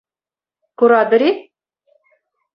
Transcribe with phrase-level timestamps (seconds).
[0.77, 1.31] Куратӑр-и?